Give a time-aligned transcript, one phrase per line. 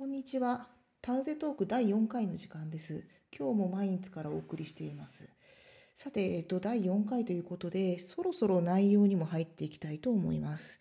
[0.00, 0.66] こんにちは。
[1.02, 3.06] パウゼトーク第4回の時間です。
[3.38, 5.28] 今日も毎日からお送りしています。
[5.94, 10.80] さて、えっと、第4回ということで、そろそろ内容にも入っていきたいと思います。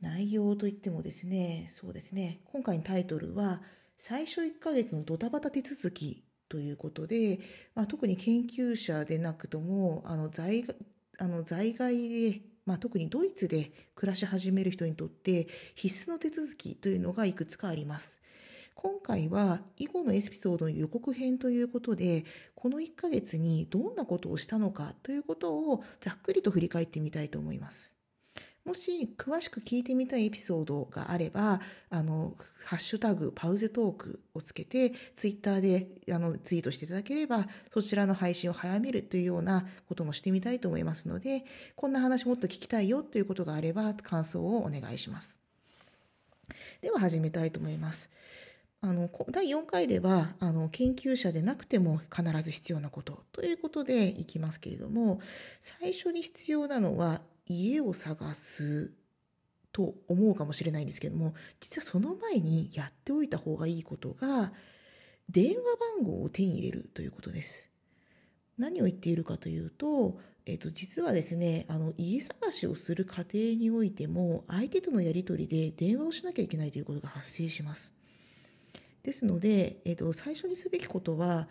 [0.00, 3.62] 内容といってもですね、そうですね、今回のタイトルは、
[3.96, 7.38] 最初1ヶ月のドタバタ手続きということで、
[7.76, 10.64] まあ、特に研究者でなくとも、あの在
[11.20, 18.20] あの在外でまあ、特にドイツで暮らし始める人にとって必須の手続きというのがいくつかあります。
[18.80, 22.24] 今回は囲碁のエピソードの予告編ということで
[22.54, 27.92] この1ヶ月にどんなことをしたのかということをざっくりと振り返ってみたいと思います。
[28.64, 31.58] もし詳しく聞いてみたいエピソードがあれば、
[31.90, 41.44] あの、ハッシュタグパウゼトークをつけて、ツイッターであのツイートしていただければ、そちらの配信を早めるというようなこともしてみたいと思いますので、
[41.76, 45.40] こんな話もっと聞きたいよということがあれば、感想をお願いします。
[46.82, 48.10] では始めたいと思います。
[48.80, 55.20] あの第4回ではあの研究者でなくても必ず必要なことということでいきますけれども
[55.60, 58.92] 最初に必要なのは家を探す
[59.72, 64.52] と思うかもしれないんですけども実はその前にやっておいた方がいいことが
[65.28, 65.56] 電話
[65.98, 67.70] 番号を手に入れるということです。
[68.56, 77.92] 何を言っているかというと、えっと、実はですねあの家探しをする過程においても相手とのやり取りで電話をしなきゃいけないということが発生します。
[79.08, 81.48] ですので、えっと、最初にすべきことは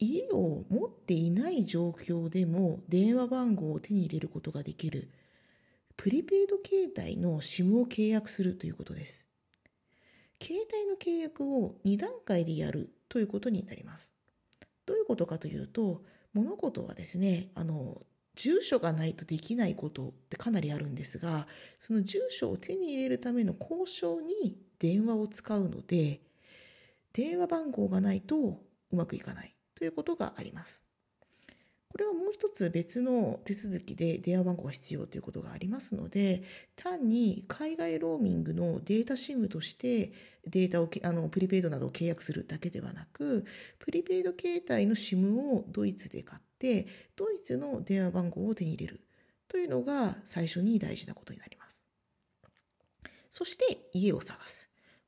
[0.00, 5.08] 家を持っていない状況でも電話番号を手に入れることができる
[5.96, 9.24] プリペイド携帯の SIM を契約するということです。
[10.42, 14.12] 携帯の契約を2段階でやるということになります。
[14.84, 16.02] どういうことかというと、
[16.34, 18.02] 物事はですね、あの、
[18.34, 21.46] 住所がないとできないことってかなりあるんですが、
[21.78, 26.20] その住所を手に入れるための交渉に電話を使うので、
[27.16, 28.60] 電話番号がないとう
[28.94, 30.84] まくいかないということがあります。
[31.88, 36.42] これはもう一つ別の手続きで電話番号が必要ということがありますので
[36.76, 40.12] 単に海外ローミングのデータ SIM として
[40.46, 43.46] データをあのプリペイドなどを契約するだけではなく
[43.78, 49.00] プリペイド携帯の SIM をドイツで買ってドイツの電話番号を手に入れる
[49.48, 51.82] というのが最初に大事なことになります。
[53.30, 54.65] そして家を探す。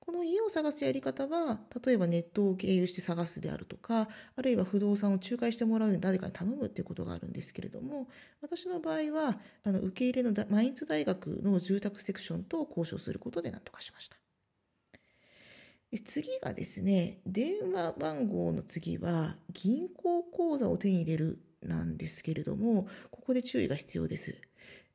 [0.08, 8.08] この家を探すやり方は、例えばネットを経由して探すであるとか、あるいは不動産を仲介してもらうように誰かに頼むっていうことがあるんですけれども、
[8.40, 14.16] 私の場合は、あの受け入れのマインツ大学の住宅セクションと交渉することで何とかしました。
[15.90, 24.40] で次がですね、電話番号の次は、銀行口座を手に入れるなんですけれども、ここで注意が必要です。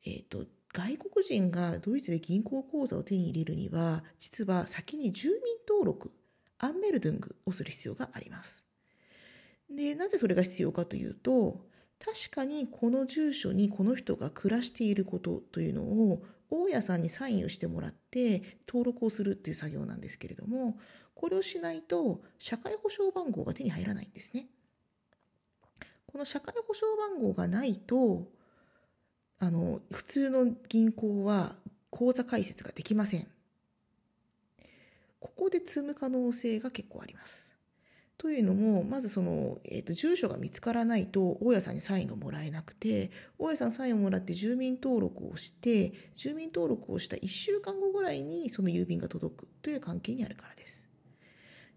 [0.07, 6.11] えっ、ー、と、外国人がドイツで銀行口座を手に入れるには、実は先に住民登録、
[6.57, 8.65] アンメルドゥングをする必要があります。
[9.69, 11.67] で、なぜそれが必要かというと、
[11.99, 20.79] 確かにこの住所にこの人が暮らしていることというのを、大家さんにサインをしてもらって登録をするっていう作業なんですけれども、
[21.13, 24.47] これをしないと社会保障番号が手に入らないんですね。
[26.07, 28.27] この社会保障番号がないと、
[29.43, 31.53] あの、普通の銀行は
[31.89, 33.27] 口座開設ができません。
[35.19, 37.53] ここで積む可能性が結構あります。
[38.17, 50.87] というのも、まずその、えっ、ー、と、住所が見つからないと、大家さんにサインがもらえなくて、大家さんサインをもらって住民登録をして、住民登録をした1週間後ぐらいにその郵便が届くという関係にあるからです。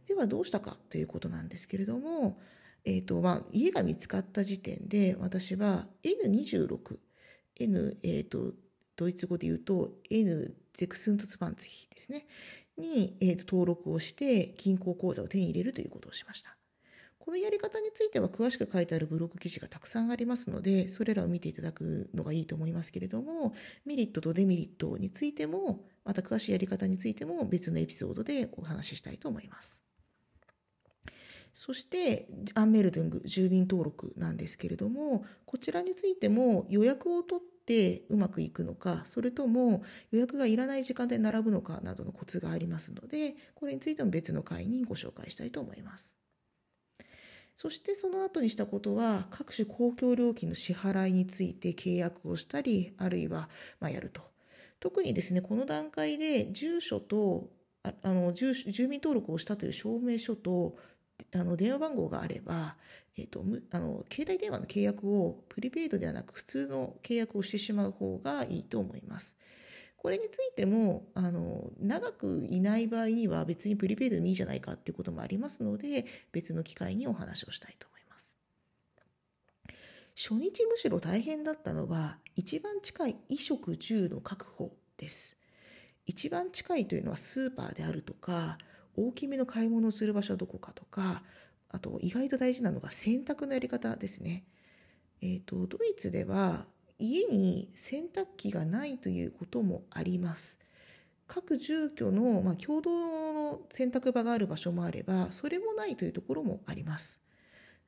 [0.06, 2.38] ではどうしたかということなんですけれども、
[2.84, 6.98] えっ、ー、と、まあ、家が見つかった時点で、私は N26、
[7.59, 8.53] N、えっ、ー、と、
[8.97, 12.27] ドイツ語で言うと N ゼクスントツバンツヒですね。
[12.78, 16.56] に、えー、と登録をして銀行口座を手に入れるということをしました。
[17.19, 23.53] このやり方については詳しく書いてあるブログ記事がたくさんありますので、それらを見ていただくのがいいと思いますけれども、
[23.84, 29.85] メリットとデメリットについても、また詳しいやり方についても別のエピソードでお話ししたいと思います。
[31.59, 46.15] そして、アンメルドゥング、住民登録なんですけれども、こちらについても予約を取ってうまくいくのか、それとも予約がいらない時間で並ぶのかなどのコツがありますので、これについても別の回にご紹介したいと思います。
[47.55, 53.49] そしてその後にしたことは、各種公共料金の支払いについて契約をしたり、あるいは
[53.81, 54.21] まやると。
[54.79, 57.49] 特にですね、この段階で住所と、
[57.83, 60.77] あの住住民登録をしたという証明書と
[61.34, 62.77] あの電話番号があれば、
[63.18, 69.36] えーと、あの携帯電話の契約をプリペイドではなく普通の契約をしてしまう方がいいと思います。
[70.07, 78.36] これについてもあの長くいない場合には別にプリペイドでもいいじゃないかっていうこともありますので別の機会にお話をしたいと思います
[80.15, 85.36] 初日むしろ大変だったのは一番近い衣食住の確保です
[86.04, 88.59] 一番近いというのはスーパーであるとか
[88.97, 91.22] 大きめの買い物をする場所はどこかとか
[91.69, 94.45] あと意外と大事なのが洗濯のやり方ですね。
[95.22, 96.66] えーと、ドイツでは
[96.98, 100.59] 家に洗濯機がないということもあります。
[101.27, 107.21] 各住居の、まあ、共同の洗濯場がある場所もあればそれもないというところもあります。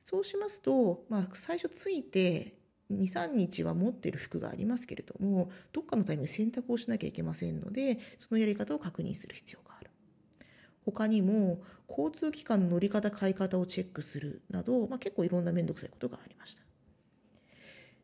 [0.01, 2.57] そうしますと、まあ、最初ついて
[2.91, 9.68] 23日は持ってる服がありますけれどもどっかのタイミングで洗濯をしなきゃいけませんのでそのやり方を確認する必要がある。
[10.85, 16.63] 他にも交通機関の乗り方買い方をチェックするなど、まあ、結構いろんな面倒くさいことがありました。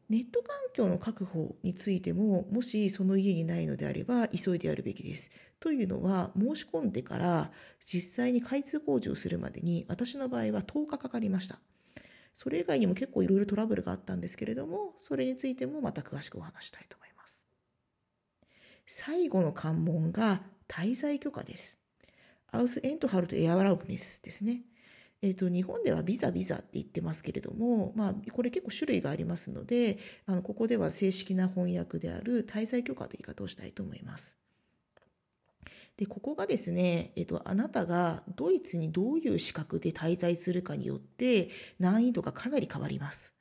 [0.07, 5.31] ネット環境の確保についてももしその家にないのであれば急いでやるべきです。
[5.59, 7.51] というのは申し込んでから
[7.83, 11.59] 実際に開通工事をするまでに私の場合は10日かかりました。
[12.35, 17.47] それ以外にも結構いろいろトラブルがあったんですけれどもそれについてもまた詳しくお話したいと思います。
[18.85, 21.79] 最後の関門が滞在許可です。
[22.51, 24.61] アウスエントハルトエアラブネスですね。
[25.21, 29.97] えーと、日本ではビザビザって言ってますけれども、まあ、これ結構種類がありますので
[30.27, 34.35] あのここでは正式な翻訳である滞在許可という言い方をしたいと思います。
[35.97, 41.49] でここがですね、えっと、あなたがドイツにどういう資格で滞在するかによって
[41.79, 43.33] 難易度がかなり変わります。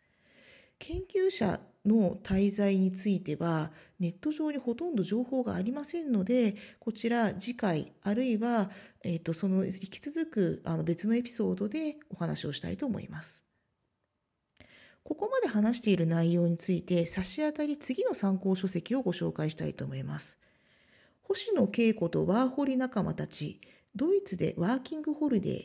[0.79, 3.71] 研究者の滞在については
[4.01, 8.71] ネット上にほとんど情報がありませんのでこちら次回あるいは、
[9.03, 13.45] えーと、その引き続くあの別のエピソードでお話をしたいと思います。
[15.03, 20.39] ここまで話している内容について差し当たり次の参考書籍をご紹介したいと思います。
[21.23, 23.61] 星野恵子とワーホリ仲間たち
[23.95, 25.63] ドイツでワーキングホリデー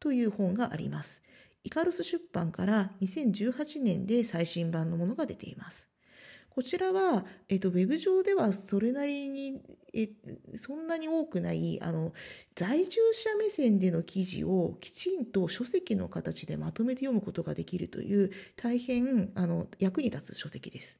[0.00, 1.22] という本があります。
[1.62, 5.88] イカルス出版から2018年で最新版のものが出ています。
[6.50, 9.60] こちらは、えっと、ウェブ上ではそれなりに、
[9.94, 10.08] え
[10.56, 12.12] そんなに多くない、あの、
[12.56, 20.98] 在住者目線での記事をきちんと書籍の形でまとめて読むことができるという、大変、あの、役に立つ書籍です。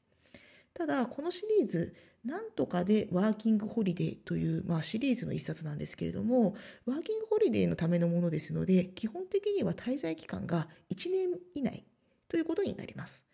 [0.73, 11.83] ただ、このシリーズ、なんとかでワーキングホリデーという、まあ、シリーズの一冊なんですけれども、ワーキングホリデーのためのものですので、基本的には滞在期間が1年以内
[12.27, 13.25] ということになります。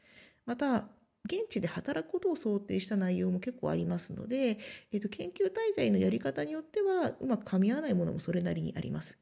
[0.45, 0.87] また、
[1.25, 4.57] 現地で働くことを想定した内容も結構ありますので、
[4.93, 9.17] えっと、研究滞在のやり方によってはうまく噛み合わないものもそれなりにあります。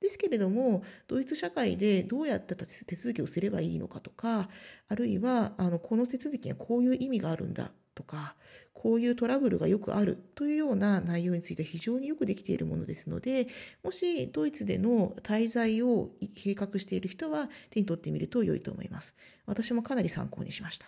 [0.00, 4.48] ですけれども、ドイツ社会でどうやった手続きをすればいいのかとか、
[4.88, 8.34] あるいは、あの、この手続きにはこういう意味があるんだとか、
[8.72, 13.46] こういうトラブルがよくあるというような内容について非常によくできているものですので、
[13.84, 19.14] もしドイツでの滞在を計画している人は手に取ってみると良いと思います。
[19.44, 20.86] 私もかなり参考にしました。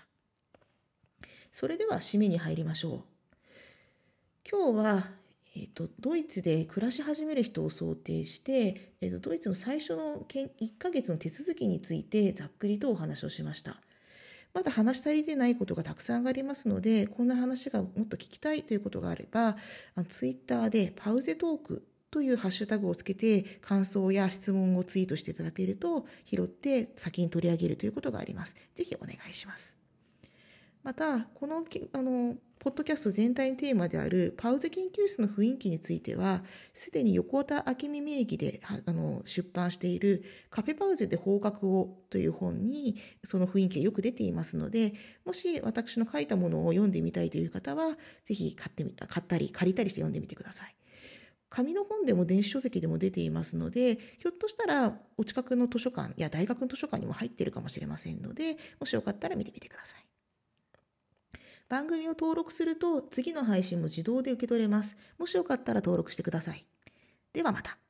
[1.51, 3.03] それでは締めに入りましょう。
[4.51, 5.22] 今日は、
[5.55, 13.77] えーと、ドイツで暮らし始める人を想定して、えーとドイツの最初の1ヶ月の手続きについてざっくりとお話をしました。
[14.55, 19.57] まだ話し足りてないことがたくさんありますので、こんな話がもっと聞きたいということがあれば、
[20.09, 28.55] ツイッターでパウゼトークというハッシュタグをつけて感想や質問をツイートしていただけると拾って先に取り上げるということがあります。
[28.75, 29.79] ぜひお願いします。
[30.83, 44.93] また、この、あの、ポッドキャスト全体のテーマであるパウゼ研究室の雰囲気については、すでに横田明美名義であの出版しているカフェパウゼで方角をという本にその雰囲気がよく出ていますので、
[45.25, 50.77] もし私の書いたものを読んでみたいという方は、ぜひ買ってみた、買ったり借りたりして読んでみてください。
[51.51, 60.07] 紙の本でも電子書籍でも出ていますので、ひょっとしたらお近くの図書館や大学の図書館にも入っているかもしれませんので、もしよかったら見てみてください。
[61.73, 64.95] 番組を登録すると次の配信も自動で受け取れます。
[65.19, 66.67] もしよかったら登録してください。
[67.33, 67.82] ではまた。